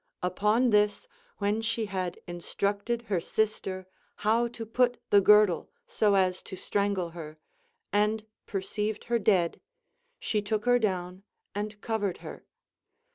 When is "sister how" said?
3.21-4.47